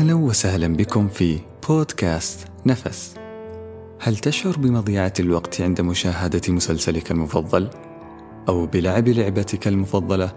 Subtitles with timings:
[0.00, 3.14] أهلا وسهلا بكم في بودكاست نفس
[4.00, 7.70] هل تشعر بمضيعة الوقت عند مشاهدة مسلسلك المفضل؟
[8.48, 10.32] أو بلعب لعبتك المفضلة؟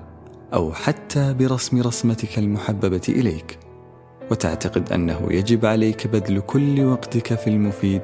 [0.53, 3.59] أو حتى برسم رسمتك المحببة إليك؟
[4.31, 8.01] وتعتقد أنه يجب عليك بذل كل وقتك في المفيد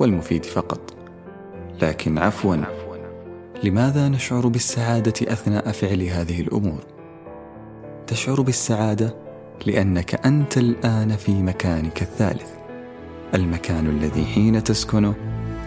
[0.00, 0.94] والمفيد فقط
[1.82, 2.56] لكن عفوا
[3.64, 6.80] لماذا نشعر بالسعادة أثناء فعل هذه الأمور؟
[8.06, 9.25] تشعر بالسعادة
[9.66, 12.50] لأنك أنت الآن في مكانك الثالث.
[13.34, 15.14] المكان الذي حين تسكنه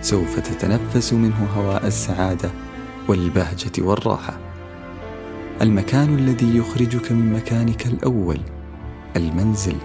[0.01, 2.49] سوف تتنفس منه هواء السعادة
[3.07, 4.37] والبهجة والراحة.
[5.61, 8.39] المكان الذي يخرجك من مكانك الأول
[9.15, 9.75] المنزل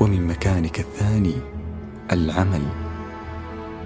[0.00, 1.34] ومن مكانك الثاني
[2.12, 2.62] العمل.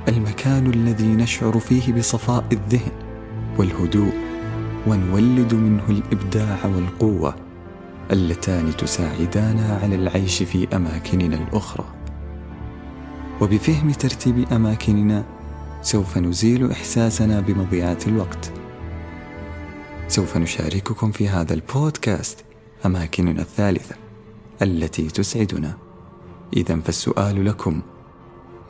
[0.08, 2.92] المكان الذي نشعر فيه بصفاء الذهن
[3.58, 4.12] والهدوء
[4.86, 7.47] ونولد منه الإبداع والقوة.
[8.12, 11.84] اللتان تساعدانا على العيش في أماكننا الأخرى.
[13.40, 15.24] وبفهم ترتيب أماكننا
[15.82, 18.52] سوف نزيل إحساسنا بمضيعة الوقت.
[20.08, 22.44] سوف نشارككم في هذا البودكاست
[22.86, 23.94] أماكننا الثالثة
[24.62, 25.76] التي تسعدنا.
[26.56, 27.80] اذا فالسؤال لكم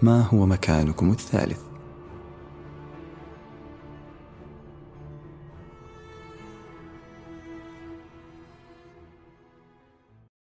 [0.02, 1.67] ما هو مكانكم الثالث؟